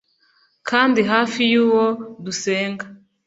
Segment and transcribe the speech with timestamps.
[0.69, 1.85] kandi hafi yuwo
[2.25, 2.85] dusenga